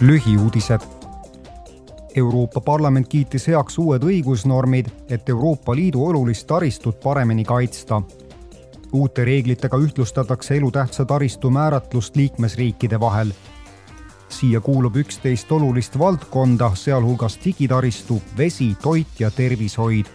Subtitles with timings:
[0.00, 0.80] lühiuudised.
[2.14, 8.02] Euroopa Parlament kiitis heaks uued õigusnormid, et Euroopa Liidu olulist taristut paremini kaitsta.
[8.92, 13.32] uute reeglitega ühtlustatakse elutähtsa taristu määratlust liikmesriikide vahel.
[14.28, 20.06] siia kuulub üksteist olulist valdkonda, sealhulgas digitaristu, vesi, toit ja tervishoid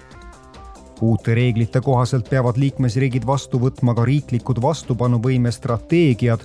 [1.01, 6.39] uute reeglite kohaselt peavad liikmesriigid vastu võtma ka riiklikud vastupanuvõime strateegiad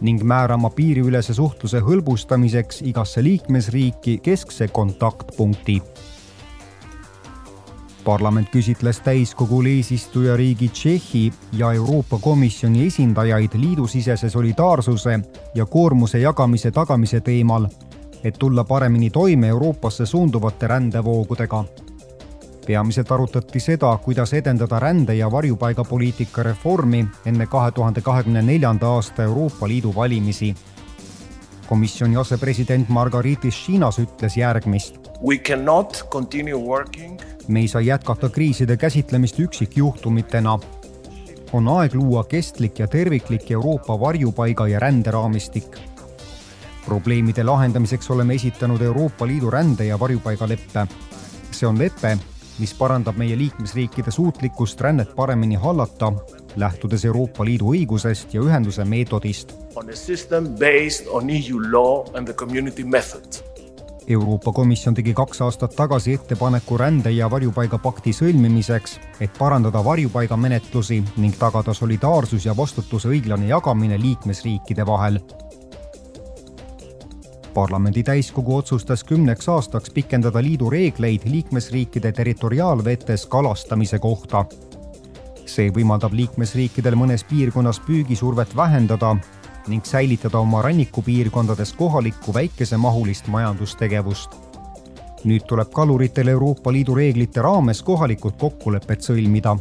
[0.00, 5.82] ning määrama piiriülese suhtluse hõlbustamiseks igasse liikmesriiki keskse kontaktpunkti.
[8.04, 15.20] parlament küsitles täiskogul eesistujariigi Tšehhi ja Euroopa Komisjoni esindajaid liidusisese solidaarsuse
[15.54, 17.66] ja koormuse jagamise tagamise teemal,
[18.24, 21.64] et tulla paremini toime Euroopasse suunduvate rändevoogudega
[22.66, 29.22] peamiselt arutati seda, kuidas edendada rände- ja varjupaigapoliitika reformi enne kahe tuhande kahekümne neljanda aasta
[29.22, 30.54] Euroopa Liidu valimisi.
[31.68, 34.94] komisjoni asepresident Margaritis Šinas ütles järgmist.
[35.26, 40.58] We cannot continue working me ei saa jätkata kriiside käsitlemist üksikjuhtumitena.
[41.52, 45.90] on aeg luua kestlik ja terviklik Euroopa varjupaiga ja ränderaamistik
[46.84, 50.86] probleemide lahendamiseks oleme esitanud Euroopa Liidu rände- ja varjupaigaleppe.
[51.50, 52.18] see on lepe,
[52.60, 56.12] mis parandab meie liikmesriikide suutlikkust rännet paremini hallata,
[56.56, 59.56] lähtudes Euroopa Liidu õigusest ja ühenduse meetodist.
[59.74, 63.40] on a system based on EU law and the community method.
[64.08, 71.36] Euroopa Komisjon tegi kaks aastat tagasi ettepaneku rände- ja varjupaigapakti sõlmimiseks, et parandada varjupaigamenetlusi ning
[71.38, 75.20] tagada solidaarsus ja vastutuse õiglane jagamine liikmesriikide vahel
[77.54, 84.44] parlamendi täiskogu otsustas kümneks aastaks pikendada liidu reegleid liikmesriikide territoriaalvetes kalastamise kohta.
[85.50, 89.16] see võimaldab liikmesriikidel mõnes piirkonnas püügisurvet vähendada
[89.68, 94.30] ning säilitada oma rannikupiirkondades kohalikku väikesemahulist majandustegevust.
[95.24, 99.56] nüüd tuleb kaluritel Euroopa Liidu reeglite raames kohalikud kokkulepped sõlmida